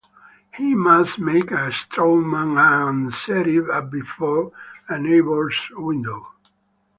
He 0.55 0.73
must 0.73 1.19
make 1.19 1.51
a 1.51 1.71
strawman 1.71 2.57
and 2.57 3.13
set 3.13 3.45
it 3.45 3.69
up 3.69 3.91
before 3.91 4.51
a 4.89 4.97
neighbor's 4.97 5.69
window. 5.73 6.27